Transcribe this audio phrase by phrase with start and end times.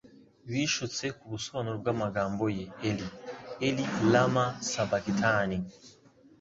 [0.49, 3.07] Bishutse ku busobanuro bw'amagambo ye Eli,
[3.67, 5.57] Eli, Lama Sabakitani?"